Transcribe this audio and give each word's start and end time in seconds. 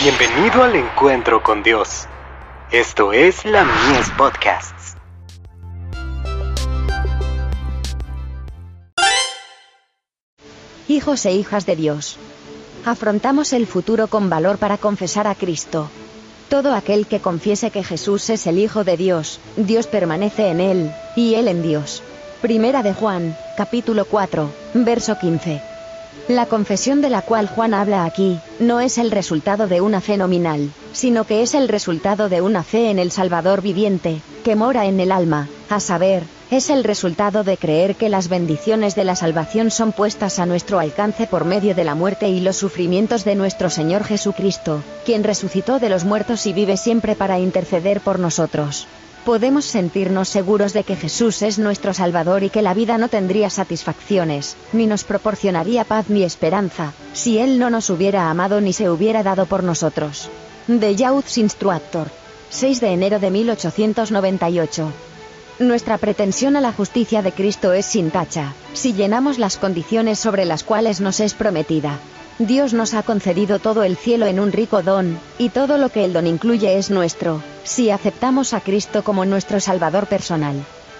Bienvenido 0.00 0.62
al 0.62 0.76
encuentro 0.76 1.42
con 1.42 1.64
Dios. 1.64 2.06
Esto 2.70 3.12
es 3.12 3.44
la 3.44 3.64
Mies 3.64 4.08
Podcasts. 4.16 4.94
Hijos 10.86 11.26
e 11.26 11.32
hijas 11.32 11.66
de 11.66 11.74
Dios. 11.74 12.16
Afrontamos 12.84 13.52
el 13.52 13.66
futuro 13.66 14.06
con 14.06 14.30
valor 14.30 14.58
para 14.58 14.78
confesar 14.78 15.26
a 15.26 15.34
Cristo. 15.34 15.90
Todo 16.48 16.74
aquel 16.74 17.08
que 17.08 17.18
confiese 17.18 17.72
que 17.72 17.82
Jesús 17.82 18.30
es 18.30 18.46
el 18.46 18.60
Hijo 18.60 18.84
de 18.84 18.96
Dios, 18.96 19.40
Dios 19.56 19.88
permanece 19.88 20.50
en 20.50 20.60
él, 20.60 20.92
y 21.16 21.34
él 21.34 21.48
en 21.48 21.60
Dios. 21.60 22.04
Primera 22.40 22.84
de 22.84 22.94
Juan, 22.94 23.36
capítulo 23.56 24.04
4, 24.04 24.48
verso 24.74 25.18
15. 25.18 25.60
La 26.26 26.46
confesión 26.46 27.00
de 27.00 27.08
la 27.08 27.22
cual 27.22 27.48
Juan 27.48 27.72
habla 27.72 28.04
aquí, 28.04 28.38
no 28.58 28.80
es 28.80 28.98
el 28.98 29.10
resultado 29.10 29.66
de 29.66 29.80
una 29.80 30.00
fe 30.00 30.16
nominal, 30.16 30.70
sino 30.92 31.24
que 31.24 31.42
es 31.42 31.54
el 31.54 31.68
resultado 31.68 32.28
de 32.28 32.42
una 32.42 32.62
fe 32.64 32.90
en 32.90 32.98
el 32.98 33.10
Salvador 33.10 33.62
viviente, 33.62 34.20
que 34.44 34.56
mora 34.56 34.86
en 34.86 35.00
el 35.00 35.12
alma, 35.12 35.48
a 35.70 35.80
saber, 35.80 36.24
es 36.50 36.70
el 36.70 36.84
resultado 36.84 37.44
de 37.44 37.56
creer 37.56 37.96
que 37.96 38.08
las 38.08 38.28
bendiciones 38.28 38.94
de 38.94 39.04
la 39.04 39.16
salvación 39.16 39.70
son 39.70 39.92
puestas 39.92 40.38
a 40.38 40.46
nuestro 40.46 40.78
alcance 40.78 41.26
por 41.26 41.44
medio 41.44 41.74
de 41.74 41.84
la 41.84 41.94
muerte 41.94 42.28
y 42.28 42.40
los 42.40 42.56
sufrimientos 42.56 43.24
de 43.24 43.34
nuestro 43.34 43.70
Señor 43.70 44.04
Jesucristo, 44.04 44.82
quien 45.06 45.24
resucitó 45.24 45.78
de 45.78 45.88
los 45.88 46.04
muertos 46.04 46.46
y 46.46 46.52
vive 46.52 46.76
siempre 46.76 47.16
para 47.16 47.38
interceder 47.38 48.00
por 48.00 48.18
nosotros 48.18 48.86
podemos 49.24 49.64
sentirnos 49.64 50.28
seguros 50.28 50.72
de 50.72 50.84
que 50.84 50.96
Jesús 50.96 51.42
es 51.42 51.58
nuestro 51.58 51.94
Salvador 51.94 52.42
y 52.42 52.50
que 52.50 52.62
la 52.62 52.74
vida 52.74 52.98
no 52.98 53.08
tendría 53.08 53.50
satisfacciones, 53.50 54.56
ni 54.72 54.86
nos 54.86 55.04
proporcionaría 55.04 55.84
paz 55.84 56.08
ni 56.08 56.22
esperanza, 56.22 56.92
si 57.12 57.38
Él 57.38 57.58
no 57.58 57.70
nos 57.70 57.90
hubiera 57.90 58.30
amado 58.30 58.60
ni 58.60 58.72
se 58.72 58.90
hubiera 58.90 59.22
dado 59.22 59.46
por 59.46 59.62
nosotros. 59.62 60.30
De 60.66 60.96
Youth 60.96 61.36
Instructor. 61.36 62.08
6 62.50 62.80
de 62.80 62.88
enero 62.88 63.18
de 63.18 63.30
1898. 63.30 64.92
Nuestra 65.58 65.98
pretensión 65.98 66.56
a 66.56 66.60
la 66.60 66.72
justicia 66.72 67.20
de 67.20 67.32
Cristo 67.32 67.72
es 67.72 67.84
sin 67.84 68.10
tacha, 68.10 68.54
si 68.72 68.94
llenamos 68.94 69.38
las 69.38 69.58
condiciones 69.58 70.18
sobre 70.18 70.44
las 70.44 70.64
cuales 70.64 71.00
nos 71.00 71.20
es 71.20 71.34
prometida. 71.34 71.98
Dios 72.38 72.72
nos 72.72 72.94
ha 72.94 73.02
concedido 73.02 73.58
todo 73.58 73.82
el 73.82 73.96
cielo 73.96 74.26
en 74.26 74.38
un 74.38 74.52
rico 74.52 74.80
don, 74.82 75.18
y 75.38 75.48
todo 75.48 75.76
lo 75.76 75.88
que 75.88 76.04
el 76.04 76.12
don 76.12 76.28
incluye 76.28 76.78
es 76.78 76.88
nuestro, 76.88 77.42
si 77.64 77.90
aceptamos 77.90 78.54
a 78.54 78.60
Cristo 78.60 79.02
como 79.02 79.24
nuestro 79.24 79.58
Salvador 79.58 80.06
personal. 80.06 80.54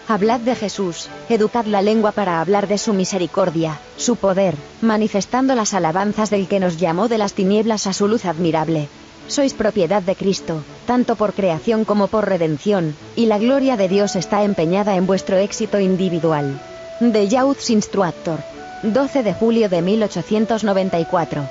Hablad 0.08 0.40
de 0.40 0.56
Jesús, 0.56 1.08
educad 1.28 1.66
la 1.66 1.80
lengua 1.80 2.10
para 2.10 2.40
hablar 2.40 2.66
de 2.66 2.76
su 2.76 2.92
misericordia, 2.92 3.78
su 3.96 4.16
poder, 4.16 4.56
manifestando 4.80 5.54
las 5.54 5.74
alabanzas 5.74 6.30
del 6.30 6.48
que 6.48 6.58
nos 6.58 6.76
llamó 6.76 7.06
de 7.06 7.18
las 7.18 7.34
tinieblas 7.34 7.86
a 7.86 7.92
su 7.92 8.08
luz 8.08 8.24
admirable. 8.24 8.88
Sois 9.28 9.54
propiedad 9.54 10.02
de 10.02 10.16
Cristo, 10.16 10.64
tanto 10.86 11.14
por 11.14 11.34
creación 11.34 11.84
como 11.84 12.08
por 12.08 12.26
redención, 12.26 12.96
y 13.14 13.26
la 13.26 13.38
gloria 13.38 13.76
de 13.76 13.88
Dios 13.88 14.16
está 14.16 14.42
empeñada 14.42 14.96
en 14.96 15.06
vuestro 15.06 15.36
éxito 15.36 15.78
individual. 15.78 16.60
De 16.98 17.28
Youth 17.28 17.68
Instructor. 17.68 18.57
12 18.82 19.24
de 19.24 19.34
julio 19.34 19.68
de 19.68 19.82
1894. 19.82 21.48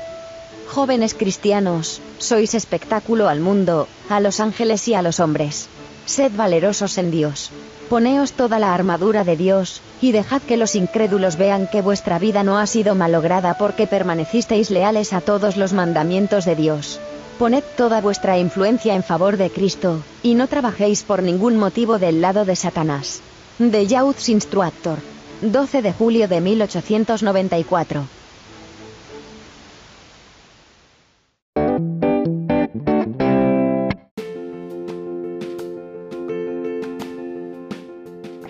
Jóvenes 0.70 1.14
cristianos, 1.14 2.00
sois 2.20 2.53
espectáculo 2.56 3.28
al 3.28 3.42
mundo, 3.42 3.89
a 4.09 4.22
los 4.22 4.39
ángeles 4.39 4.88
y 4.88 4.94
a 4.94 5.02
los 5.02 5.20
hombres. 5.20 5.67
Sed 6.05 6.31
valerosos 6.33 6.98
en 6.98 7.11
Dios. 7.11 7.52
Poneos 7.89 8.31
toda 8.31 8.59
la 8.59 8.73
armadura 8.73 9.25
de 9.25 9.36
Dios, 9.36 9.81
y 10.02 10.14
dejad 10.14 10.42
que 10.42 10.55
los 10.55 10.75
incrédulos 10.75 11.36
vean 11.36 11.67
que 11.67 11.81
vuestra 11.81 12.17
vida 12.17 12.44
no 12.44 12.58
ha 12.59 12.66
sido 12.66 12.95
malograda 12.95 13.58
porque 13.58 13.88
permanecisteis 13.88 14.72
leales 14.72 15.11
a 15.11 15.20
todos 15.20 15.58
los 15.58 15.73
mandamientos 15.73 16.45
de 16.45 16.55
Dios. 16.55 17.02
Poned 17.39 17.64
toda 17.75 18.00
vuestra 18.00 18.38
influencia 18.38 18.95
en 18.95 19.03
favor 19.03 19.36
de 19.36 19.50
Cristo, 19.50 20.02
y 20.23 20.36
no 20.36 20.48
trabajéis 20.48 21.03
por 21.03 21.23
ningún 21.23 21.58
motivo 21.58 21.99
del 21.99 22.21
lado 22.21 22.45
de 22.45 22.55
Satanás. 22.55 23.20
De 23.60 23.86
Youth 23.86 24.30
Instructor. 24.30 24.99
12 25.42 25.81
de 25.81 25.93
julio 25.93 26.27
de 26.27 26.42
1894. 26.42 28.05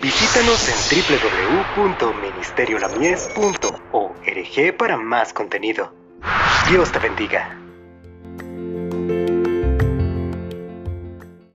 Visítanos 0.00 0.68
en 0.68 0.76
www.ministeriolamies.org 1.76 4.76
para 4.78 4.96
más 4.96 5.34
contenido. 5.34 5.92
Dios 6.70 6.90
te 6.90 6.98
bendiga. 6.98 7.67